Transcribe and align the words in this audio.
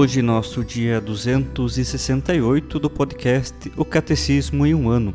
Hoje, 0.00 0.22
nosso 0.22 0.64
dia 0.64 1.00
268 1.00 2.78
do 2.78 2.88
podcast 2.88 3.52
O 3.76 3.84
Catecismo 3.84 4.64
em 4.64 4.72
um 4.72 4.88
Ano. 4.88 5.12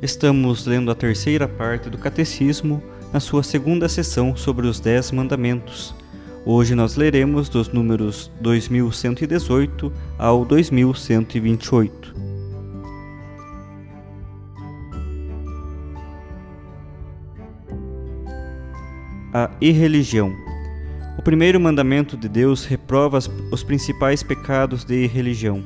Estamos 0.00 0.64
lendo 0.64 0.90
a 0.90 0.94
terceira 0.94 1.46
parte 1.46 1.90
do 1.90 1.98
Catecismo 1.98 2.82
na 3.12 3.20
sua 3.20 3.42
segunda 3.42 3.90
sessão 3.90 4.34
sobre 4.34 4.66
os 4.66 4.80
Dez 4.80 5.10
Mandamentos 5.10 5.94
Hoje 6.46 6.74
nós 6.74 6.96
leremos 6.96 7.50
dos 7.50 7.68
números 7.68 8.32
2118 8.40 9.92
ao 10.18 10.46
2128. 10.46 12.14
A 19.34 19.50
irreligião. 19.60 20.45
O 21.26 21.28
primeiro 21.28 21.58
mandamento 21.58 22.16
de 22.16 22.28
Deus 22.28 22.64
reprova 22.64 23.18
os 23.50 23.64
principais 23.64 24.22
pecados 24.22 24.84
de 24.84 24.94
irreligião: 25.02 25.60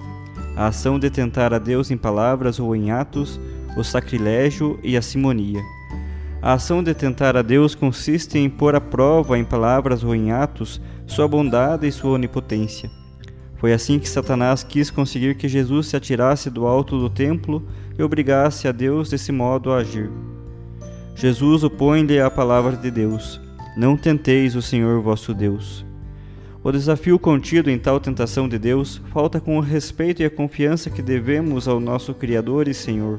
a 0.57 0.69
ação 0.69 0.99
de 0.99 1.11
tentar 1.11 1.53
a 1.53 1.59
Deus 1.59 1.91
em 1.91 1.99
palavras 1.99 2.59
ou 2.59 2.75
em 2.75 2.91
atos, 2.91 3.39
o 3.77 3.85
sacrilégio 3.85 4.81
e 4.83 4.97
a 4.97 5.03
simonia. 5.03 5.61
A 6.41 6.55
ação 6.55 6.83
de 6.83 6.95
tentar 6.95 7.37
a 7.37 7.43
Deus 7.43 7.75
consiste 7.75 8.39
em 8.39 8.49
pôr 8.49 8.75
à 8.75 8.81
prova, 8.81 9.39
em 9.39 9.45
palavras 9.45 10.03
ou 10.03 10.15
em 10.15 10.33
atos, 10.33 10.81
sua 11.07 11.29
bondade 11.29 11.87
e 11.87 11.93
sua 11.93 12.13
onipotência. 12.13 12.91
Foi 13.59 13.75
assim 13.75 13.99
que 13.99 14.09
Satanás 14.09 14.65
quis 14.65 14.91
conseguir 14.91 15.35
que 15.35 15.47
Jesus 15.47 15.89
se 15.89 15.95
atirasse 15.95 16.49
do 16.49 16.67
alto 16.67 16.99
do 16.99 17.11
templo 17.11 17.69
e 17.99 18.03
obrigasse 18.03 18.67
a 18.67 18.73
Deus 18.73 19.11
desse 19.11 19.31
modo 19.31 19.71
a 19.73 19.81
agir. 19.81 20.11
Jesus 21.15 21.63
opõe-lhe 21.63 22.19
a 22.19 22.31
palavra 22.31 22.79
de 22.79 22.91
Deus: 22.91 23.39
Não 23.81 23.97
tenteis 23.97 24.55
o 24.57 24.61
Senhor 24.61 25.01
vosso 25.01 25.33
Deus. 25.33 25.87
O 26.63 26.71
desafio 26.71 27.19
contido 27.19 27.71
em 27.71 27.79
tal 27.79 27.99
tentação 27.99 28.47
de 28.47 28.59
Deus 28.59 29.01
falta 29.11 29.41
com 29.41 29.57
o 29.57 29.61
respeito 29.63 30.21
e 30.21 30.25
a 30.27 30.29
confiança 30.29 30.91
que 30.91 31.01
devemos 31.01 31.67
ao 31.67 31.81
nosso 31.81 32.13
Criador 32.13 32.69
e 32.69 32.75
Senhor 32.75 33.19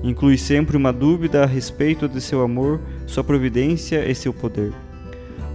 inclui 0.00 0.38
sempre 0.38 0.76
uma 0.76 0.92
dúvida 0.92 1.42
a 1.42 1.46
respeito 1.46 2.08
de 2.08 2.20
seu 2.20 2.42
amor, 2.42 2.80
sua 3.08 3.24
providência 3.24 4.08
e 4.08 4.14
seu 4.14 4.32
poder. 4.32 4.72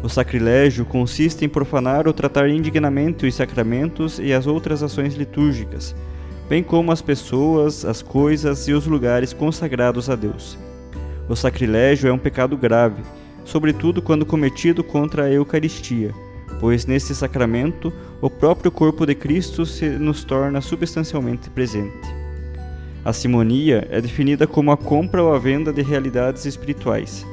O 0.04 0.10
sacrilégio 0.10 0.84
consiste 0.84 1.46
em 1.46 1.48
profanar 1.48 2.06
ou 2.06 2.14
tratar 2.14 2.50
indignamente 2.50 3.26
os 3.26 3.36
sacramentos 3.36 4.20
e 4.20 4.34
as 4.34 4.46
outras 4.46 4.84
ações 4.84 5.16
litúrgicas, 5.16 5.96
bem 6.50 6.62
como 6.62 6.92
as 6.92 7.02
pessoas, 7.02 7.86
as 7.86 8.02
coisas 8.02 8.68
e 8.68 8.74
os 8.74 8.88
lugares 8.88 9.32
consagrados 9.32 10.10
a 10.10 10.18
Deus. 10.18 10.58
O 11.30 11.36
sacrilégio 11.38 12.10
é 12.10 12.12
um 12.12 12.18
pecado 12.18 12.58
grave, 12.58 13.02
sobretudo 13.46 14.02
quando 14.02 14.26
cometido 14.26 14.84
contra 14.84 15.26
a 15.26 15.32
Eucaristia, 15.32 16.14
pois 16.60 16.86
neste 16.86 17.14
sacramento 17.14 17.92
o 18.22 18.30
próprio 18.30 18.72
corpo 18.72 19.06
de 19.06 19.16
Cristo 19.16 19.66
se 19.66 19.90
nos 19.90 20.24
torna 20.24 20.62
substancialmente 20.62 21.50
presente. 21.50 22.24
A 23.06 23.12
simonia 23.12 23.86
é 23.92 24.00
definida 24.00 24.48
como 24.48 24.72
a 24.72 24.78
compra 24.78 25.22
ou 25.22 25.34
a 25.34 25.38
venda 25.38 25.74
de 25.74 25.82
realidades 25.82 26.46
espirituais. 26.46 27.26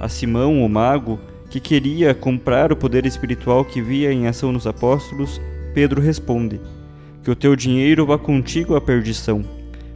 A 0.00 0.08
Simão, 0.08 0.64
o 0.64 0.68
mago, 0.68 1.20
que 1.48 1.60
queria 1.60 2.12
comprar 2.12 2.72
o 2.72 2.76
poder 2.76 3.06
espiritual 3.06 3.64
que 3.64 3.80
via 3.80 4.12
em 4.12 4.26
ação 4.26 4.50
nos 4.50 4.66
apóstolos, 4.66 5.40
Pedro 5.72 6.00
responde: 6.00 6.60
Que 7.22 7.30
o 7.30 7.36
teu 7.36 7.54
dinheiro 7.54 8.04
vá 8.04 8.18
contigo 8.18 8.74
à 8.74 8.80
perdição. 8.80 9.44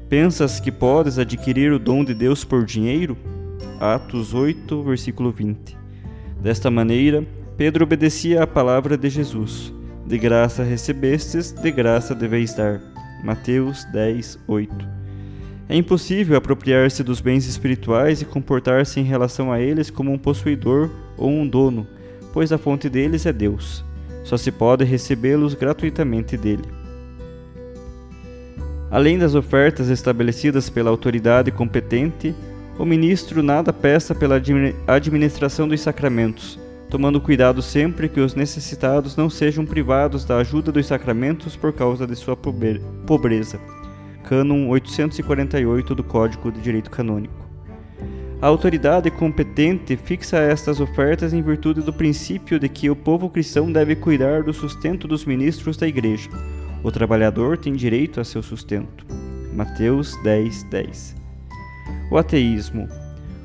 Pensas 0.08 0.60
que 0.60 0.70
podes 0.70 1.18
adquirir 1.18 1.72
o 1.72 1.80
dom 1.80 2.04
de 2.04 2.14
Deus 2.14 2.44
por 2.44 2.64
dinheiro? 2.64 3.16
Atos 3.80 4.34
8, 4.34 4.82
versículo 4.82 5.30
20. 5.30 5.76
Desta 6.42 6.68
maneira, 6.68 7.24
Pedro 7.56 7.84
obedecia 7.84 8.42
à 8.42 8.46
palavra 8.46 8.96
de 8.96 9.08
Jesus: 9.08 9.72
De 10.04 10.18
graça 10.18 10.64
recebestes, 10.64 11.52
de 11.52 11.70
graça 11.70 12.12
deveis 12.12 12.54
dar. 12.54 12.80
Mateus 13.22 13.84
10, 13.92 14.40
8. 14.48 14.74
É 15.68 15.76
impossível 15.76 16.36
apropriar-se 16.36 17.04
dos 17.04 17.20
bens 17.20 17.46
espirituais 17.46 18.20
e 18.20 18.24
comportar-se 18.24 18.98
em 18.98 19.04
relação 19.04 19.52
a 19.52 19.60
eles 19.60 19.90
como 19.90 20.12
um 20.12 20.18
possuidor 20.18 20.90
ou 21.16 21.30
um 21.30 21.46
dono, 21.46 21.86
pois 22.32 22.50
a 22.50 22.58
fonte 22.58 22.88
deles 22.88 23.26
é 23.26 23.32
Deus. 23.32 23.84
Só 24.24 24.36
se 24.36 24.50
pode 24.50 24.84
recebê-los 24.84 25.54
gratuitamente 25.54 26.36
dele. 26.36 26.64
Além 28.90 29.18
das 29.18 29.34
ofertas 29.34 29.88
estabelecidas 29.88 30.68
pela 30.68 30.90
autoridade 30.90 31.50
competente, 31.52 32.34
o 32.78 32.84
ministro 32.84 33.42
nada 33.42 33.72
peça 33.72 34.14
pela 34.14 34.40
administração 34.86 35.66
dos 35.66 35.80
sacramentos, 35.80 36.58
tomando 36.88 37.20
cuidado 37.20 37.60
sempre 37.60 38.08
que 38.08 38.20
os 38.20 38.34
necessitados 38.34 39.16
não 39.16 39.28
sejam 39.28 39.66
privados 39.66 40.24
da 40.24 40.36
ajuda 40.38 40.70
dos 40.70 40.86
sacramentos 40.86 41.56
por 41.56 41.72
causa 41.72 42.06
de 42.06 42.14
sua 42.14 42.36
pobreza 42.36 43.58
Cânon 44.28 44.68
848 44.68 45.94
do 45.94 46.04
Código 46.04 46.52
de 46.52 46.60
Direito 46.60 46.90
Canônico. 46.90 47.48
A 48.40 48.46
autoridade 48.46 49.10
competente 49.10 49.96
fixa 49.96 50.38
estas 50.38 50.80
ofertas 50.80 51.32
em 51.32 51.42
virtude 51.42 51.80
do 51.80 51.92
princípio 51.92 52.58
de 52.58 52.68
que 52.68 52.88
o 52.88 52.94
povo 52.94 53.28
cristão 53.28 53.72
deve 53.72 53.96
cuidar 53.96 54.44
do 54.44 54.52
sustento 54.52 55.08
dos 55.08 55.24
ministros 55.24 55.76
da 55.76 55.88
Igreja. 55.88 56.30
O 56.84 56.92
trabalhador 56.92 57.58
tem 57.58 57.72
direito 57.72 58.20
a 58.20 58.24
seu 58.24 58.42
sustento. 58.42 59.04
Mateus 59.52 60.14
10, 60.22 60.62
10. 60.64 61.17
O 62.10 62.16
ateísmo. 62.16 62.88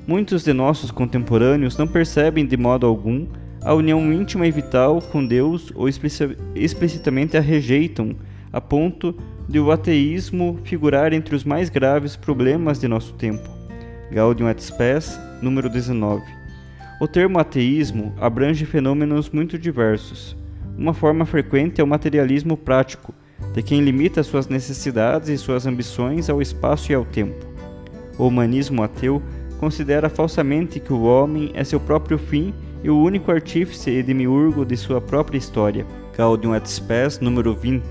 Muitos 0.08 0.44
de 0.44 0.54
nossos 0.54 0.92
contemporâneos 0.92 1.78
não 1.78 1.88
percebem 1.88 2.46
de 2.46 2.56
modo 2.56 2.86
algum 2.86 3.28
a 3.62 3.74
união 3.74 4.12
íntima 4.12 4.46
e 4.46 4.52
vital 4.52 5.02
com 5.02 5.26
Deus 5.26 5.72
ou 5.76 5.88
explicitamente 5.88 7.38
a 7.38 7.42
rejeitam, 7.42 8.16
a 8.52 8.60
ponto 8.60 9.18
de 9.48 9.60
o 9.60 9.72
ateísmo 9.72 10.60
figurar 10.64 11.14
entre 11.14 11.36
os 11.36 11.44
mais 11.44 11.70
graves 11.70 12.16
problemas 12.16 12.80
de 12.80 12.88
nosso 12.88 13.14
tempo. 13.14 13.50
Gaudium 14.12 14.50
et 14.50 14.62
Spes, 14.62 15.20
número 15.42 15.70
19. 15.70 16.24
O 17.02 17.08
termo 17.08 17.40
ateísmo 17.40 18.14
abrange 18.20 18.66
fenômenos 18.66 19.30
muito 19.30 19.58
diversos. 19.58 20.38
Uma 20.78 20.94
forma 20.94 21.26
frequente 21.26 21.82
é 21.82 21.84
o 21.84 21.88
materialismo 21.88 22.56
prático, 22.56 23.14
de 23.54 23.62
quem 23.62 23.82
limita 23.82 24.24
suas 24.24 24.48
necessidades 24.48 25.30
e 25.30 25.38
suas 25.38 25.66
ambições 25.66 26.30
ao 26.30 26.42
espaço 26.42 26.92
e 26.92 26.96
ao 26.96 27.04
tempo. 27.04 27.53
O 28.18 28.28
humanismo 28.28 28.84
ateu 28.84 29.22
considera 29.60 30.10
falsamente 30.10 30.80
que 30.80 30.92
o 30.92 31.04
homem 31.04 31.52
é 31.54 31.64
seu 31.64 31.80
próprio 31.80 32.18
fim 32.18 32.54
e 32.84 32.90
o 32.90 32.98
único 32.98 33.32
artífice 33.32 33.90
e 33.90 34.04
demiurgo 34.04 34.66
de 34.66 34.76
sua 34.76 35.00
própria 35.00 35.38
história. 35.38 35.86
Gaudium 36.16 36.54
et 36.54 36.68
Spes, 36.70 37.20
número 37.20 37.56
20. 37.56 37.84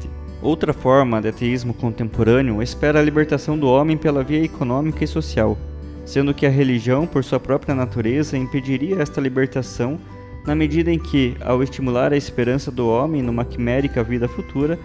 Outra 0.42 0.72
forma 0.72 1.20
de 1.20 1.28
ateísmo 1.28 1.72
contemporâneo 1.72 2.62
espera 2.62 2.98
a 2.98 3.02
libertação 3.02 3.58
do 3.58 3.69
homem 3.69 3.96
pela 3.96 4.22
via 4.22 4.44
econômica 4.44 5.02
e 5.02 5.06
social, 5.06 5.56
sendo 6.04 6.34
que 6.34 6.44
a 6.44 6.50
religião, 6.50 7.06
por 7.06 7.24
sua 7.24 7.40
própria 7.40 7.74
natureza, 7.74 8.36
impediria 8.36 9.00
esta 9.00 9.20
libertação 9.20 9.98
na 10.46 10.54
medida 10.54 10.90
em 10.90 10.98
que, 10.98 11.36
ao 11.40 11.62
estimular 11.62 12.12
a 12.12 12.16
esperança 12.16 12.70
do 12.70 12.88
homem 12.88 13.22
numa 13.22 13.44
quimérica 13.44 14.02
vida 14.02 14.28
futura, 14.28 14.78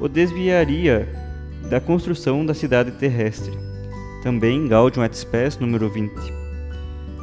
o 0.00 0.08
desviaria 0.08 1.08
da 1.68 1.80
construção 1.80 2.46
da 2.46 2.54
cidade 2.54 2.92
terrestre. 2.92 3.71
Também 4.22 4.68
Gaudium 4.68 5.04
et 5.04 5.14
Spes, 5.14 5.58
número 5.58 5.88
20. 5.88 6.12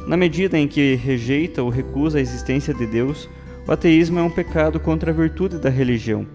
Na 0.06 0.16
medida 0.16 0.58
em 0.58 0.68
que 0.68 0.94
rejeita 0.94 1.62
ou 1.62 1.68
recusa 1.68 2.18
a 2.18 2.20
existência 2.20 2.74
de 2.74 2.86
Deus, 2.86 3.28
o 3.66 3.72
ateísmo 3.72 4.18
é 4.18 4.22
um 4.22 4.30
pecado 4.30 4.78
contra 4.78 5.10
a 5.10 5.14
virtude 5.14 5.58
da 5.58 5.70
religião 5.70 6.26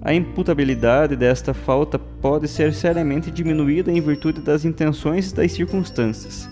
a 0.00 0.14
imputabilidade 0.14 1.16
desta 1.16 1.52
falta 1.52 1.98
pode 1.98 2.46
ser 2.46 2.72
seriamente 2.72 3.30
diminuída 3.30 3.90
em 3.90 4.00
virtude 4.00 4.40
das 4.40 4.64
intenções 4.64 5.30
e 5.30 5.34
das 5.34 5.52
circunstâncias. 5.52 6.48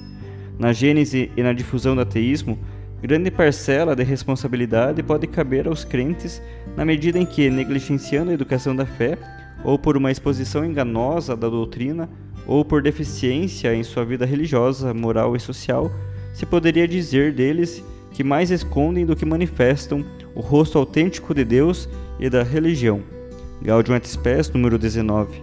Na 0.59 0.73
gênese 0.73 1.31
e 1.37 1.43
na 1.43 1.53
difusão 1.53 1.95
do 1.95 2.01
ateísmo, 2.01 2.59
grande 3.01 3.31
parcela 3.31 3.95
de 3.95 4.03
responsabilidade 4.03 5.03
pode 5.03 5.27
caber 5.27 5.69
aos 5.69 5.85
crentes 5.85 6.43
na 6.77 6.85
medida 6.85 7.19
em 7.19 7.25
que, 7.25 7.49
negligenciando 7.49 8.31
a 8.31 8.35
educação 8.35 8.75
da 8.75 8.85
fé, 8.85 9.17
ou 9.65 9.79
por 9.79 9.97
uma 9.97 10.11
exposição 10.11 10.65
enganosa 10.65 11.37
da 11.37 11.49
doutrina, 11.49 12.11
ou 12.47 12.65
por 12.65 12.83
deficiência 12.83 13.75
em 13.75 13.83
sua 13.83 14.05
vida 14.05 14.25
religiosa, 14.25 14.95
moral 14.95 15.35
e 15.35 15.41
social, 15.41 15.91
se 16.33 16.47
poderia 16.47 16.87
dizer 16.87 17.33
deles 17.33 17.83
que 18.13 18.23
mais 18.23 18.51
escondem 18.51 19.05
do 19.05 19.17
que 19.17 19.25
manifestam 19.25 20.05
o 20.35 20.41
rosto 20.41 20.79
autêntico 20.79 21.35
de 21.35 21.45
Deus 21.45 21.89
e 22.19 22.31
da 22.31 22.43
religião. 22.43 23.03
Gaudium 23.63 23.97
et 23.97 24.07
Spes, 24.07 24.51
número 24.51 24.79
19. 24.79 25.43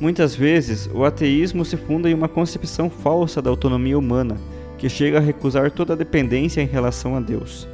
Muitas 0.00 0.34
vezes, 0.34 0.88
o 0.92 1.04
ateísmo 1.04 1.64
se 1.64 1.76
funda 1.76 2.10
em 2.10 2.14
uma 2.14 2.28
concepção 2.28 2.90
falsa 2.90 3.40
da 3.40 3.50
autonomia 3.50 3.98
humana, 3.98 4.36
que 4.76 4.88
chega 4.88 5.18
a 5.18 5.20
recusar 5.20 5.70
toda 5.70 5.96
dependência 5.96 6.60
em 6.60 6.66
relação 6.66 7.16
a 7.16 7.20
Deus. 7.20 7.68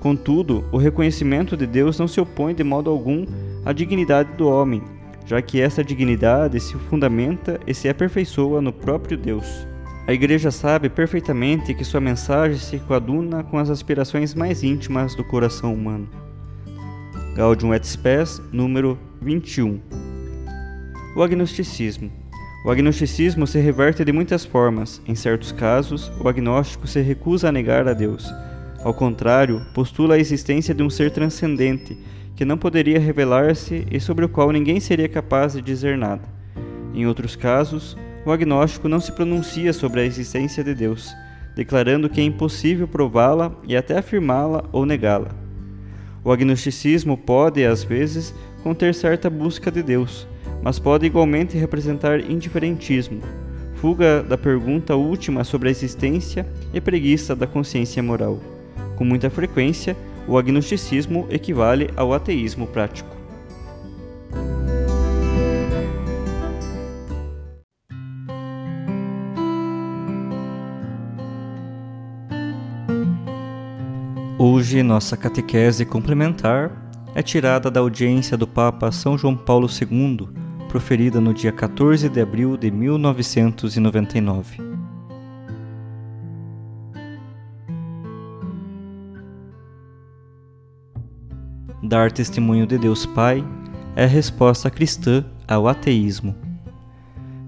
Contudo, 0.00 0.64
o 0.72 0.78
reconhecimento 0.78 1.56
de 1.56 1.66
Deus 1.66 1.98
não 1.98 2.08
se 2.08 2.20
opõe 2.20 2.54
de 2.54 2.64
modo 2.64 2.90
algum 2.90 3.26
à 3.64 3.72
dignidade 3.72 4.32
do 4.32 4.48
homem, 4.48 4.82
já 5.26 5.40
que 5.40 5.60
essa 5.60 5.84
dignidade 5.84 6.60
se 6.60 6.74
fundamenta 6.74 7.60
e 7.66 7.74
se 7.74 7.88
aperfeiçoa 7.88 8.60
no 8.60 8.72
próprio 8.72 9.16
Deus. 9.16 9.66
A 10.06 10.12
Igreja 10.12 10.50
sabe 10.50 10.88
perfeitamente 10.88 11.74
que 11.74 11.84
sua 11.84 12.00
mensagem 12.00 12.58
se 12.58 12.78
coaduna 12.80 13.44
com 13.44 13.56
as 13.58 13.70
aspirações 13.70 14.34
mais 14.34 14.64
íntimas 14.64 15.14
do 15.14 15.22
coração 15.22 15.72
humano. 15.72 16.08
Gaudium 17.36 17.72
et 17.72 17.86
Spes, 17.86 18.42
número 18.52 18.98
21. 19.20 19.80
O 21.16 21.22
agnosticismo. 21.22 22.10
O 22.64 22.70
agnosticismo 22.70 23.46
se 23.46 23.58
reverte 23.58 24.04
de 24.04 24.12
muitas 24.12 24.44
formas. 24.44 25.00
Em 25.06 25.14
certos 25.14 25.52
casos, 25.52 26.10
o 26.20 26.28
agnóstico 26.28 26.86
se 26.86 27.00
recusa 27.00 27.48
a 27.48 27.52
negar 27.52 27.86
a 27.88 27.92
Deus. 27.92 28.32
Ao 28.84 28.92
contrário, 28.92 29.62
postula 29.72 30.16
a 30.16 30.18
existência 30.18 30.74
de 30.74 30.82
um 30.82 30.90
ser 30.90 31.10
transcendente, 31.10 31.96
que 32.34 32.44
não 32.44 32.56
poderia 32.56 32.98
revelar-se 32.98 33.86
e 33.90 34.00
sobre 34.00 34.24
o 34.24 34.28
qual 34.28 34.50
ninguém 34.50 34.80
seria 34.80 35.08
capaz 35.08 35.52
de 35.52 35.62
dizer 35.62 35.96
nada. 35.96 36.22
Em 36.94 37.06
outros 37.06 37.36
casos, 37.36 37.96
o 38.24 38.30
agnóstico 38.30 38.88
não 38.88 39.00
se 39.00 39.12
pronuncia 39.12 39.72
sobre 39.72 40.00
a 40.00 40.04
existência 40.04 40.62
de 40.62 40.74
Deus, 40.74 41.14
declarando 41.54 42.08
que 42.08 42.20
é 42.20 42.24
impossível 42.24 42.86
prová-la 42.86 43.52
e 43.66 43.76
até 43.76 43.98
afirmá-la 43.98 44.64
ou 44.72 44.86
negá-la. 44.86 45.30
O 46.24 46.30
agnosticismo 46.30 47.16
pode, 47.16 47.64
às 47.64 47.82
vezes, 47.82 48.34
conter 48.62 48.94
certa 48.94 49.28
busca 49.28 49.70
de 49.70 49.82
Deus, 49.82 50.26
mas 50.62 50.78
pode 50.78 51.04
igualmente 51.04 51.58
representar 51.58 52.20
indiferentismo, 52.20 53.20
fuga 53.74 54.22
da 54.22 54.38
pergunta 54.38 54.94
última 54.94 55.42
sobre 55.42 55.68
a 55.68 55.72
existência 55.72 56.46
e 56.72 56.80
preguiça 56.80 57.34
da 57.34 57.48
consciência 57.48 58.00
moral. 58.00 58.38
Com 58.94 59.04
muita 59.04 59.28
frequência, 59.28 59.96
o 60.26 60.38
agnosticismo 60.38 61.26
equivale 61.30 61.90
ao 61.96 62.12
ateísmo 62.12 62.66
prático. 62.66 63.10
Hoje, 74.38 74.82
nossa 74.82 75.16
catequese 75.16 75.84
complementar 75.84 76.82
é 77.14 77.22
tirada 77.22 77.70
da 77.70 77.78
audiência 77.78 78.36
do 78.36 78.46
Papa 78.46 78.90
São 78.90 79.16
João 79.16 79.36
Paulo 79.36 79.68
II, 79.68 80.28
proferida 80.68 81.20
no 81.20 81.32
dia 81.32 81.52
14 81.52 82.08
de 82.08 82.20
abril 82.20 82.56
de 82.56 82.70
1999. 82.70 84.71
Dar 91.92 92.10
testemunho 92.10 92.66
de 92.66 92.78
Deus 92.78 93.04
Pai 93.04 93.44
é 93.94 94.04
a 94.04 94.06
resposta 94.06 94.70
cristã 94.70 95.22
ao 95.46 95.68
ateísmo. 95.68 96.34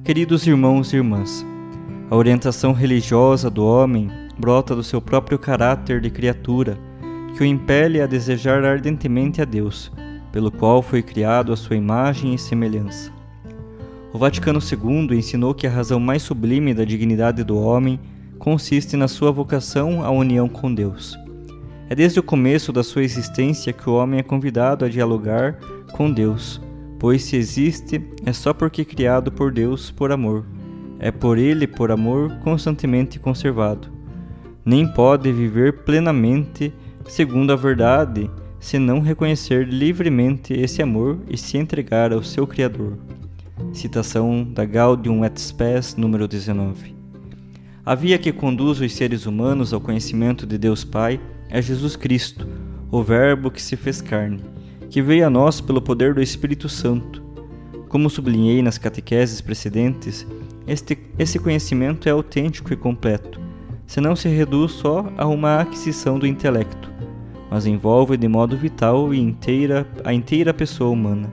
Queridos 0.05 0.47
irmãos 0.47 0.93
e 0.93 0.97
irmãs, 0.97 1.47
a 2.11 2.15
orientação 2.15 2.75
religiosa 2.75 3.49
do 3.49 3.65
homem 3.65 4.11
brota 4.39 4.77
do 4.77 4.83
seu 4.83 5.01
próprio 5.01 5.39
caráter 5.39 5.99
de 5.99 6.11
criatura, 6.11 6.77
que 7.35 7.43
o 7.43 7.47
impele 7.47 8.03
a 8.03 8.07
desejar 8.07 8.63
ardentemente 8.67 9.41
a 9.41 9.47
Deus, 9.47 9.91
pelo 10.31 10.51
qual 10.51 10.83
foi 10.83 11.03
criado 11.03 11.51
a 11.51 11.57
sua 11.57 11.77
imagem 11.77 12.35
e 12.35 12.39
semelhança. 12.39 13.11
O 14.13 14.19
Vaticano 14.19 14.61
II 14.61 15.17
ensinou 15.17 15.55
que 15.55 15.67
a 15.67 15.71
razão 15.71 15.99
mais 15.99 16.23
sublime 16.23 16.75
da 16.75 16.85
dignidade 16.85 17.43
do 17.43 17.59
homem 17.59 17.99
consiste 18.39 18.95
na 18.95 19.09
sua 19.09 19.33
vocação 19.33 20.05
à 20.05 20.11
união 20.11 20.51
com 20.51 20.75
Deus. 20.75 21.24
É 21.89 21.95
desde 21.95 22.19
o 22.19 22.23
começo 22.23 22.73
da 22.73 22.83
sua 22.83 23.03
existência 23.03 23.73
que 23.73 23.89
o 23.89 23.95
homem 23.95 24.21
é 24.21 24.23
convidado 24.23 24.85
a 24.85 24.89
dialogar 24.89 25.59
com 25.93 26.11
Deus, 26.11 26.61
pois 26.99 27.23
se 27.23 27.37
existe 27.37 28.03
é 28.25 28.33
só 28.33 28.55
porque 28.55 28.85
criado 28.85 29.31
por 29.31 29.53
Deus 29.53 29.91
por 29.91 30.11
amor. 30.13 30.45
É 30.99 31.11
por 31.11 31.39
ele, 31.39 31.67
por 31.67 31.91
amor, 31.91 32.33
constantemente 32.43 33.19
conservado 33.19 33.95
nem 34.65 34.87
pode 34.87 35.31
viver 35.31 35.85
plenamente 35.85 36.73
segundo 37.07 37.53
a 37.53 37.57
verdade 37.57 38.31
se 38.59 38.79
não 38.79 39.01
reconhecer 39.01 39.69
livremente 39.69 40.55
esse 40.55 40.81
amor 40.81 41.19
e 41.29 41.37
se 41.37 41.59
entregar 41.59 42.13
ao 42.13 42.23
seu 42.23 42.47
Criador. 42.47 42.97
Citação 43.75 44.43
da 44.43 44.65
Gaudium 44.65 45.23
et 45.25 45.39
Spes, 45.39 45.97
número 45.97 46.27
19. 46.27 46.95
A 47.85 47.95
via 47.95 48.17
que 48.17 48.33
conduz 48.33 48.81
os 48.81 48.93
seres 48.95 49.27
humanos 49.27 49.75
ao 49.75 49.81
conhecimento 49.81 50.47
de 50.47 50.57
Deus 50.57 50.83
Pai 50.83 51.21
é 51.51 51.61
Jesus 51.61 51.97
Cristo, 51.97 52.47
o 52.91 53.03
Verbo 53.03 53.51
que 53.51 53.63
se 53.63 53.77
fez 53.77 54.01
carne, 54.01 54.43
que 54.91 55.03
veio 55.03 55.27
a 55.27 55.31
nós 55.31 55.61
pelo 55.61 55.83
poder 55.83 56.15
do 56.15 56.23
Espírito 56.23 56.69
Santo. 56.69 57.23
Como 57.89 58.11
sublinhei 58.11 58.63
nas 58.63 58.79
catequeses 58.79 59.41
precedentes, 59.41 60.27
este, 60.67 60.99
esse 61.19 61.39
conhecimento 61.39 62.09
é 62.09 62.13
autêntico 62.13 62.73
e 62.73 62.77
completo 62.77 63.45
se 63.87 64.01
não 64.01 64.17
se 64.17 64.29
reduz 64.29 64.73
só 64.73 65.07
a 65.17 65.27
uma 65.27 65.61
aquisição 65.61 66.19
do 66.19 66.27
intelecto, 66.27 66.91
mas 67.51 67.67
envolve 67.67 68.17
de 68.17 68.27
modo 68.27 68.57
vital 68.57 69.13
e 69.13 69.21
inteira 69.21 69.87
a 70.05 70.13
inteira 70.13 70.55
pessoa 70.55 70.91
humana. 70.91 71.33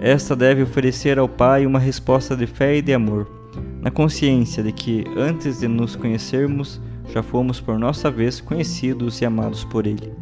Esta 0.00 0.34
deve 0.34 0.62
oferecer 0.62 1.18
ao 1.18 1.28
Pai 1.28 1.66
uma 1.66 1.78
resposta 1.78 2.34
de 2.34 2.46
fé 2.46 2.76
e 2.76 2.82
de 2.82 2.94
amor, 2.94 3.30
na 3.82 3.90
consciência 3.90 4.62
de 4.62 4.72
que, 4.72 5.04
antes 5.16 5.60
de 5.60 5.68
nos 5.68 5.94
conhecermos, 5.94 6.80
já 7.12 7.22
fomos 7.22 7.60
por 7.60 7.78
nossa 7.78 8.10
vez 8.10 8.40
conhecidos 8.40 9.20
e 9.20 9.24
amados 9.24 9.64
por 9.64 9.86
Ele. 9.86 10.12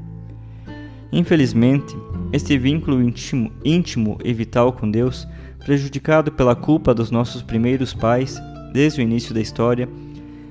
Infelizmente, 1.12 1.96
este 2.32 2.58
vínculo 2.58 3.02
íntimo, 3.02 3.50
íntimo 3.64 4.18
e 4.22 4.32
vital 4.32 4.72
com 4.72 4.90
Deus, 4.90 5.26
prejudicado 5.64 6.32
pela 6.32 6.54
culpa 6.54 6.94
dos 6.94 7.10
nossos 7.10 7.42
primeiros 7.42 7.94
pais 7.94 8.38
desde 8.72 9.00
o 9.00 9.02
início 9.02 9.34
da 9.34 9.40
história, 9.40 9.88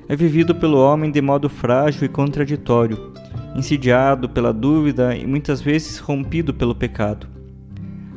é 0.10 0.15
vivido 0.15 0.56
pelo 0.56 0.77
homem 0.77 1.12
de 1.12 1.22
modo 1.22 1.50
frágil 1.50 2.06
e 2.06 2.10
contraditório, 2.10 3.13
insidiado 3.56 4.29
pela 4.29 4.53
dúvida 4.53 5.15
e 5.15 5.27
muitas 5.27 5.62
vezes 5.62 6.00
rompido 6.00 6.53
pelo 6.53 6.74
pecado. 6.74 7.27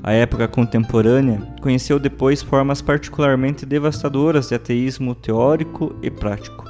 A 0.02 0.12
época 0.12 0.48
contemporânea 0.48 1.42
conheceu 1.60 1.98
depois 1.98 2.42
formas 2.42 2.80
particularmente 2.80 3.66
devastadoras 3.66 4.48
de 4.48 4.54
ateísmo 4.54 5.14
teórico 5.14 5.94
e 6.02 6.10
prático. 6.10 6.69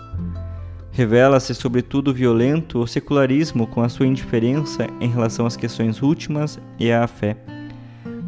Revela-se 1.00 1.54
sobretudo 1.54 2.12
violento 2.12 2.78
o 2.78 2.86
secularismo 2.86 3.66
com 3.66 3.80
a 3.80 3.88
sua 3.88 4.06
indiferença 4.06 4.86
em 5.00 5.08
relação 5.08 5.46
às 5.46 5.56
questões 5.56 6.02
últimas 6.02 6.60
e 6.78 6.92
à 6.92 7.06
fé. 7.06 7.38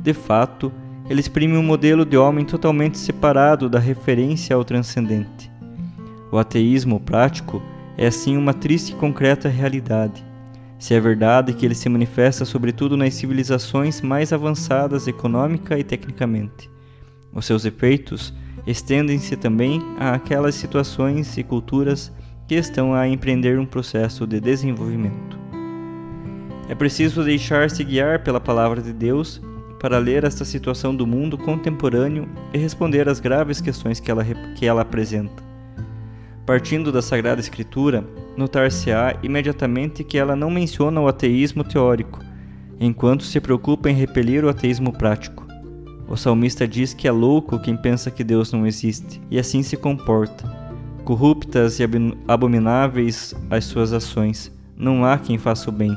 De 0.03 0.15
fato, 0.15 0.73
ele 1.07 1.21
exprime 1.21 1.55
um 1.59 1.63
modelo 1.63 2.07
de 2.07 2.17
homem 2.17 2.47
totalmente 2.47 2.97
separado 2.97 3.69
da 3.69 3.79
referência 3.79 4.57
ao 4.57 4.65
transcendente. 4.65 5.53
O 6.33 6.39
ateísmo 6.39 6.99
prático 6.99 7.63
é 7.99 8.07
assim 8.07 8.39
uma 8.39 8.55
triste 8.55 8.93
e 8.93 8.97
concreta 8.97 9.51
realidade. 9.51 10.25
Se 10.79 10.95
é 10.95 11.01
verdade 11.01 11.53
que 11.53 11.67
ele 11.67 11.75
se 11.75 11.91
manifesta 11.91 12.47
sobretudo 12.47 12.97
nas 12.97 13.13
civilizações 13.13 14.01
mais 14.01 14.33
avançadas 14.33 15.07
econômica 15.07 15.79
e 15.79 15.85
tecnicamente, 15.85 16.71
os 17.35 17.45
seus 17.45 17.67
efeitos 17.67 18.33
estendem-se 18.67 19.37
também 19.37 19.83
a 20.01 20.15
aquelas 20.15 20.55
situações 20.55 21.37
e 21.37 21.43
culturas 21.43 22.11
que 22.47 22.55
estão 22.55 22.95
a 22.95 23.09
empreender 23.09 23.59
um 23.59 23.67
processo 23.67 24.27
de 24.27 24.41
desenvolvimento. 24.41 25.39
É 26.69 26.75
preciso 26.75 27.23
deixar-se 27.23 27.85
guiar 27.85 28.23
pela 28.23 28.41
palavra 28.41 28.81
de 28.81 28.93
Deus 28.93 29.41
para 29.79 29.99
ler 29.99 30.25
esta 30.25 30.45
situação 30.45 30.95
do 30.95 31.07
mundo 31.07 31.37
contemporâneo 31.37 32.29
e 32.55 32.59
responder 32.59 33.09
às 33.09 33.19
graves 33.19 33.61
questões 33.61 33.99
que 33.99 34.11
ela, 34.11 34.25
que 34.57 34.65
ela 34.65 34.83
apresenta. 34.83 35.43
Partindo 36.47 36.93
da 36.93 37.03
Sagrada 37.03 37.41
Escritura, 37.41 38.05
notar-se-á 38.37 39.17
imediatamente 39.23 40.05
que 40.05 40.17
ela 40.17 40.37
não 40.37 40.51
menciona 40.51 41.01
o 41.01 41.09
ateísmo 41.09 41.65
teórico, 41.65 42.21
enquanto 42.81 43.25
se 43.25 43.41
preocupa 43.41 43.91
em 43.91 43.95
repelir 43.95 44.45
o 44.45 44.49
ateísmo 44.49 44.93
prático. 44.93 45.47
O 46.09 46.17
salmista 46.17 46.67
diz 46.67 46.95
que 46.95 47.09
é 47.09 47.13
louco 47.13 47.59
quem 47.59 47.77
pensa 47.77 48.11
que 48.11 48.25
Deus 48.25 48.53
não 48.53 48.67
existe, 48.67 49.21
e 49.31 49.39
assim 49.39 49.63
se 49.63 49.77
comporta. 49.77 50.62
Corruptas 51.05 51.81
e 51.81 51.85
abomináveis 52.29 53.35
as 53.51 53.65
suas 53.65 53.93
ações, 53.93 54.53
não 54.77 55.05
há 55.05 55.19
quem 55.19 55.37
faça 55.37 55.69
o 55.69 55.73
bem. 55.73 55.97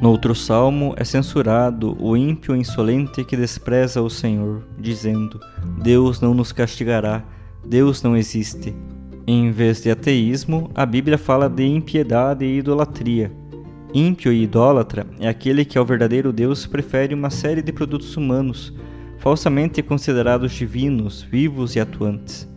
No 0.00 0.10
outro 0.10 0.34
salmo 0.34 0.94
é 0.96 1.04
censurado 1.04 1.96
o 2.00 2.16
ímpio 2.16 2.56
insolente 2.56 3.24
que 3.24 3.36
despreza 3.36 4.02
o 4.02 4.10
Senhor, 4.10 4.62
dizendo: 4.78 5.38
Deus 5.82 6.20
não 6.20 6.34
nos 6.34 6.52
castigará, 6.52 7.22
Deus 7.64 8.02
não 8.02 8.16
existe. 8.16 8.74
Em 9.26 9.52
vez 9.52 9.82
de 9.82 9.90
ateísmo, 9.90 10.70
a 10.74 10.84
Bíblia 10.84 11.16
fala 11.16 11.48
de 11.48 11.64
impiedade 11.64 12.44
e 12.44 12.58
idolatria. 12.58 13.30
Ímpio 13.94 14.32
e 14.32 14.42
idólatra 14.42 15.06
é 15.20 15.28
aquele 15.28 15.64
que 15.64 15.78
ao 15.78 15.84
verdadeiro 15.84 16.32
Deus 16.32 16.66
prefere 16.66 17.14
uma 17.14 17.30
série 17.30 17.62
de 17.62 17.72
produtos 17.72 18.16
humanos, 18.16 18.72
falsamente 19.18 19.82
considerados 19.82 20.52
divinos, 20.52 21.22
vivos 21.22 21.76
e 21.76 21.80
atuantes. 21.80 22.48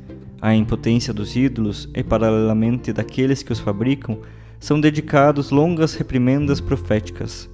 A 0.43 0.53
impotência 0.53 1.13
dos 1.13 1.37
ídolos 1.37 1.87
e, 1.95 2.03
paralelamente, 2.03 2.91
daqueles 2.91 3.41
que 3.41 3.53
os 3.53 3.61
fabricam, 3.61 4.17
são 4.59 4.77
dedicados 4.77 5.51
longas 5.51 5.93
reprimendas 5.93 6.59
proféticas. 6.59 7.49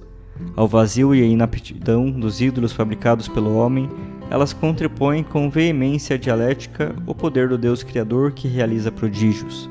Ao 0.56 0.66
vazio 0.66 1.14
e 1.14 1.22
à 1.22 1.24
inaptidão 1.24 2.10
dos 2.10 2.40
ídolos 2.40 2.72
fabricados 2.72 3.28
pelo 3.28 3.54
homem, 3.54 3.88
elas 4.28 4.52
contrapõem 4.52 5.22
com 5.22 5.48
veemência 5.48 6.18
dialética 6.18 6.92
o 7.06 7.14
poder 7.14 7.48
do 7.48 7.56
Deus 7.56 7.84
Criador 7.84 8.32
que 8.32 8.48
realiza 8.48 8.90
prodígios. 8.90 9.70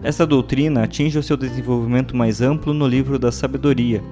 Esta 0.00 0.24
doutrina 0.24 0.84
atinge 0.84 1.18
o 1.18 1.24
seu 1.24 1.36
desenvolvimento 1.36 2.16
mais 2.16 2.40
amplo 2.40 2.72
no 2.72 2.86
livro 2.86 3.18
da 3.18 3.32
Sabedoria, 3.32 4.04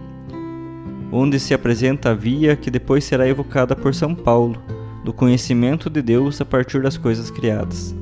onde 1.12 1.38
se 1.38 1.54
apresenta 1.54 2.10
a 2.10 2.14
via 2.14 2.56
que 2.56 2.68
depois 2.68 3.04
será 3.04 3.28
evocada 3.28 3.76
por 3.76 3.94
São 3.94 4.12
Paulo, 4.12 4.60
do 5.04 5.12
conhecimento 5.12 5.88
de 5.88 6.02
Deus 6.02 6.40
a 6.40 6.44
partir 6.44 6.82
das 6.82 6.98
coisas 6.98 7.30
criadas. 7.30 7.94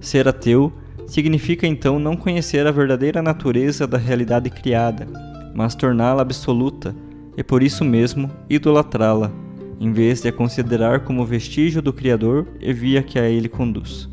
Ser 0.00 0.28
ateu 0.28 0.72
significa 1.06 1.66
então 1.66 1.98
não 1.98 2.16
conhecer 2.16 2.66
a 2.66 2.70
verdadeira 2.70 3.22
natureza 3.22 3.86
da 3.86 3.98
realidade 3.98 4.50
criada, 4.50 5.08
mas 5.54 5.74
torná-la 5.74 6.22
absoluta 6.22 6.94
e 7.36 7.42
por 7.42 7.62
isso 7.62 7.84
mesmo 7.84 8.30
idolatrá-la, 8.48 9.32
em 9.80 9.92
vez 9.92 10.20
de 10.20 10.28
a 10.28 10.32
considerar 10.32 11.00
como 11.00 11.24
vestígio 11.24 11.80
do 11.80 11.92
Criador 11.92 12.46
e 12.60 12.72
via 12.72 13.02
que 13.02 13.18
a 13.18 13.28
ele 13.28 13.48
conduz. 13.48 14.08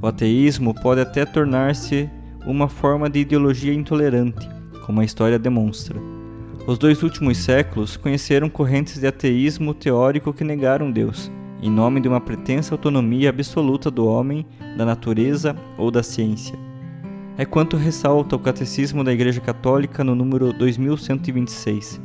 O 0.00 0.06
ateísmo 0.06 0.74
pode 0.74 1.00
até 1.00 1.24
tornar-se 1.24 2.08
uma 2.46 2.68
forma 2.68 3.08
de 3.08 3.20
ideologia 3.20 3.72
intolerante, 3.72 4.48
como 4.84 5.00
a 5.00 5.04
história 5.04 5.38
demonstra. 5.38 5.98
Os 6.66 6.78
dois 6.78 7.02
últimos 7.02 7.38
séculos 7.38 7.96
conheceram 7.96 8.48
correntes 8.48 9.00
de 9.00 9.06
ateísmo 9.06 9.72
teórico 9.72 10.32
que 10.32 10.44
negaram 10.44 10.90
Deus 10.90 11.30
em 11.64 11.70
nome 11.70 11.98
de 11.98 12.06
uma 12.06 12.20
pretensa 12.20 12.74
autonomia 12.74 13.30
absoluta 13.30 13.90
do 13.90 14.06
homem, 14.06 14.44
da 14.76 14.84
natureza 14.84 15.56
ou 15.78 15.90
da 15.90 16.02
ciência. 16.02 16.58
É 17.38 17.46
quanto 17.46 17.78
ressalta 17.78 18.36
o 18.36 18.38
Catecismo 18.38 19.02
da 19.02 19.10
Igreja 19.10 19.40
Católica 19.40 20.04
no 20.04 20.14
número 20.14 20.52
2126. 20.52 21.98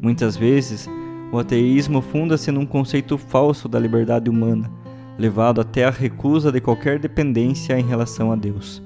Muitas 0.00 0.36
vezes, 0.36 0.88
o 1.32 1.40
ateísmo 1.40 2.00
funda-se 2.00 2.52
num 2.52 2.64
conceito 2.64 3.18
falso 3.18 3.68
da 3.68 3.80
liberdade 3.80 4.30
humana, 4.30 4.70
levado 5.18 5.60
até 5.60 5.84
a 5.84 5.90
recusa 5.90 6.52
de 6.52 6.60
qualquer 6.60 7.00
dependência 7.00 7.76
em 7.76 7.84
relação 7.84 8.30
a 8.30 8.36
Deus. 8.36 8.80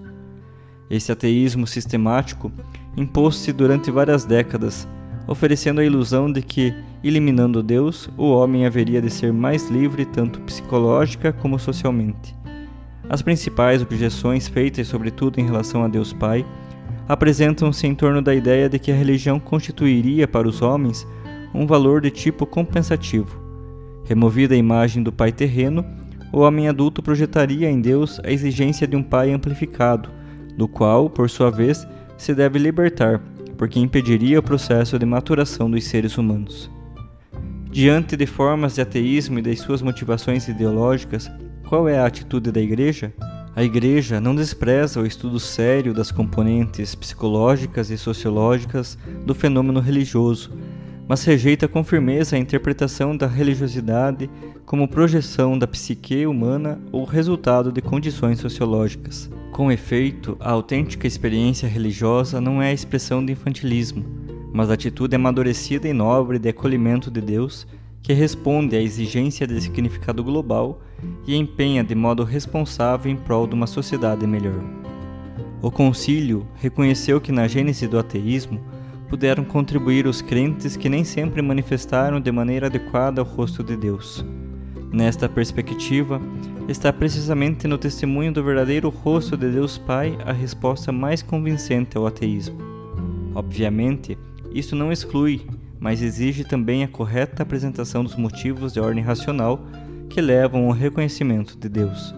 Esse 0.88 1.12
ateísmo 1.12 1.66
sistemático 1.66 2.50
impôs-se 2.97 3.52
durante 3.52 3.90
várias 3.90 4.25
décadas, 4.25 4.88
oferecendo 5.26 5.81
a 5.81 5.85
ilusão 5.85 6.31
de 6.31 6.43
que, 6.43 6.75
eliminando 7.02 7.62
Deus, 7.62 8.09
o 8.16 8.31
homem 8.31 8.66
haveria 8.66 9.00
de 9.00 9.11
ser 9.11 9.33
mais 9.33 9.71
livre 9.71 10.04
tanto 10.04 10.40
psicológica 10.40 11.33
como 11.33 11.59
socialmente. 11.59 12.35
As 13.09 13.23
principais 13.23 13.83
objeções 13.83 14.49
feitas, 14.49 14.88
sobretudo 14.88 15.38
em 15.38 15.45
relação 15.45 15.85
a 15.85 15.88
Deus 15.88 16.12
Pai, 16.12 16.45
apresentam-se 17.09 17.87
em 17.87 17.95
torno 17.95 18.23
da 18.23 18.35
ideia 18.35 18.69
de 18.69 18.78
que 18.78 18.90
a 18.90 18.95
religião 18.95 19.38
constituiria 19.38 20.26
para 20.26 20.49
os 20.49 20.62
homens 20.62 21.07
um 21.54 21.66
valor 21.66 22.00
de 22.00 22.11
tipo 22.11 22.47
compensativo. 22.47 23.43
Removida 24.04 24.54
a 24.54 24.59
imagem 24.59 25.02
do 25.02 25.12
pai 25.12 25.33
terreno, 25.33 25.85
o 26.33 26.40
homem 26.40 26.69
adulto 26.69 27.02
projetaria 27.02 27.71
em 27.71 27.81
Deus 27.81 28.21
a 28.25 28.31
exigência 28.31 28.87
de 28.87 28.97
um 28.97 29.02
pai 29.02 29.33
amplificado, 29.33 30.11
do 30.57 30.66
qual, 30.66 31.09
por 31.09 31.31
sua 31.31 31.50
vez, 31.50 31.87
se 32.16 32.35
deve 32.35 32.59
libertar 32.59 33.21
porque 33.54 33.78
impediria 33.78 34.38
o 34.38 34.42
processo 34.42 34.99
de 34.99 35.06
maturação 35.06 35.70
dos 35.70 35.84
seres 35.84 36.18
humanos. 36.18 36.70
Diante 37.70 38.16
de 38.16 38.26
formas 38.26 38.75
de 38.75 38.80
ateísmo 38.80 39.38
e 39.38 39.42
das 39.42 39.58
suas 39.61 39.82
motivações 39.82 40.46
ideológicas, 40.49 41.30
qual 41.68 41.88
é 41.88 41.99
a 41.99 42.06
atitude 42.06 42.52
da 42.52 42.61
Igreja? 42.61 43.12
A 43.56 43.62
Igreja 43.62 44.20
não 44.20 44.34
despreza 44.34 45.00
o 45.00 45.06
estudo 45.06 45.38
sério 45.38 45.94
das 45.94 46.11
componentes 46.11 46.94
psicológicas 46.94 47.90
e 47.90 47.96
sociológicas 47.96 48.99
do 49.25 49.34
fenômeno 49.34 49.80
religioso, 49.80 50.52
mas 51.08 51.25
rejeita 51.25 51.68
com 51.68 51.84
firmeza 51.84 52.37
a 52.37 52.38
interpretação 52.38 53.16
da 53.16 53.26
religiosidade 53.26 54.28
como 54.64 54.88
projeção 54.88 55.58
da 55.58 55.66
psique 55.66 56.26
humana 56.26 56.80
ou 56.90 57.04
resultado 57.04 57.70
de 57.70 57.80
condições 57.80 58.40
sociológicas. 58.40 59.30
Com 59.54 59.70
efeito, 59.70 60.37
a 60.40 60.50
autêntica 60.50 61.06
experiência 61.06 61.68
religiosa 61.68 62.40
não 62.40 62.61
é 62.61 62.70
a 62.70 62.73
expressão 62.73 63.25
de 63.25 63.34
infantilismo, 63.34 64.04
mas 64.52 64.68
a 64.68 64.75
atitude 64.75 65.14
amadurecida 65.14 65.87
e 65.87 65.92
nobre 65.92 66.40
de 66.40 66.49
acolhimento 66.49 67.08
de 67.08 67.20
Deus 67.20 67.64
que 68.02 68.12
responde 68.12 68.75
à 68.75 68.82
exigência 68.82 69.46
de 69.46 69.61
significado 69.61 70.25
global 70.25 70.82
e 71.25 71.37
empenha 71.37 71.84
de 71.84 71.94
modo 71.94 72.25
responsável 72.25 73.12
em 73.12 73.14
prol 73.14 73.46
de 73.46 73.54
uma 73.54 73.68
sociedade 73.68 74.26
melhor. 74.26 74.61
O 75.62 75.70
concílio 75.70 76.44
reconheceu 76.56 77.20
que 77.20 77.30
na 77.30 77.46
gênese 77.46 77.87
do 77.87 77.96
ateísmo 77.96 78.61
puderam 79.08 79.44
contribuir 79.44 80.04
os 80.08 80.20
crentes 80.20 80.76
que 80.76 80.88
nem 80.88 81.04
sempre 81.04 81.40
manifestaram 81.40 82.20
de 82.20 82.32
maneira 82.32 82.66
adequada 82.66 83.23
o 83.23 83.25
rosto 83.25 83.62
de 83.62 83.76
Deus. 83.76 84.26
Nesta 84.92 85.28
perspectiva, 85.28 86.20
está 86.68 86.92
precisamente 86.92 87.68
no 87.68 87.76
testemunho 87.76 88.33
do 88.33 88.42
verdadeiro 88.42 88.88
rosto 88.88 89.37
de 89.37 89.50
Deus 89.50 89.76
Pai 89.76 90.16
a 90.25 90.33
resposta 90.33 90.90
mais 90.90 91.23
convincente 91.23 91.97
ao 91.97 92.06
ateísmo. 92.06 92.59
Obviamente, 93.35 94.16
isso 94.50 94.75
não 94.75 94.90
exclui, 94.90 95.42
mas 95.78 96.00
exige 96.00 96.44
também 96.44 96.83
a 96.83 96.88
correta 96.88 97.42
apresentação 97.42 98.02
dos 98.02 98.16
motivos 98.16 98.73
de 98.73 98.80
ordem 98.80 99.04
racional 99.04 99.61
que 100.09 100.21
levam 100.21 100.66
ao 100.66 100.73
reconhecimento 100.73 101.59
de 101.59 101.68
Deus. 101.68 102.14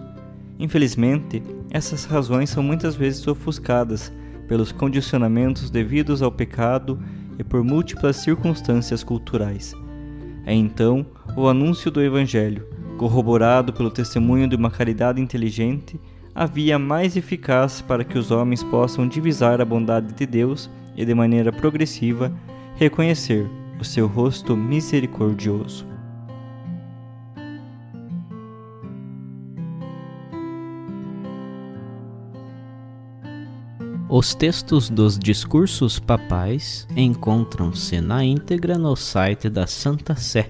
Infelizmente, 0.57 1.43
essas 1.69 2.05
razões 2.05 2.49
são 2.49 2.63
muitas 2.63 2.95
vezes 2.95 3.27
ofuscadas 3.27 4.13
pelos 4.47 4.71
condicionamentos 4.71 5.69
devidos 5.69 6.21
ao 6.21 6.31
pecado 6.31 6.97
e 7.37 7.43
por 7.43 7.63
múltiplas 7.63 8.15
circunstâncias 8.17 9.03
culturais. 9.03 9.73
É 10.45 10.53
então 10.53 11.05
o 11.35 11.49
anúncio 11.49 11.91
do 11.91 12.01
Evangelho, 12.01 12.65
corroborado 12.97 13.71
pelo 13.71 13.91
testemunho 13.91 14.47
de 14.47 14.55
uma 14.55 14.71
caridade 14.71 15.21
inteligente, 15.21 15.99
a 16.35 16.45
via 16.45 16.77
mais 16.77 17.15
eficaz 17.15 17.81
para 17.81 18.03
que 18.03 18.17
os 18.17 18.31
homens 18.31 18.63
possam 18.63 19.07
divisar 19.07 19.61
a 19.61 19.65
bondade 19.65 20.13
de 20.13 20.25
Deus 20.25 20.69
e, 20.95 21.05
de 21.05 21.13
maneira 21.13 21.51
progressiva, 21.51 22.31
reconhecer 22.75 23.49
o 23.79 23.83
seu 23.85 24.07
rosto 24.07 24.55
misericordioso. 24.55 25.85
Os 34.09 34.33
textos 34.33 34.89
dos 34.89 35.19
discursos 35.19 35.99
papais 35.99 36.87
encontram-se 36.95 37.99
na 37.99 38.23
íntegra 38.23 38.77
no 38.77 38.95
site 38.95 39.49
da 39.49 39.67
Santa 39.67 40.15
Sé, 40.15 40.49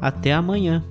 Até 0.00 0.32
amanhã! 0.32 0.84